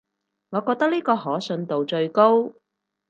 [0.49, 2.53] 我覺得呢個可信度最高